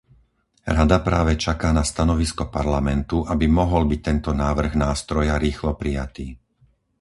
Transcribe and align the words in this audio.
Rada 0.77 0.97
práve 1.07 1.33
čaká 1.45 1.69
na 1.77 1.83
stanovisko 1.91 2.43
Parlamentu, 2.57 3.17
aby 3.33 3.45
mohol 3.59 3.83
byť 3.91 4.01
tento 4.09 4.31
návrh 4.43 4.71
nástroja 4.85 5.35
rýchlo 5.45 5.71
prijatý. 5.81 6.27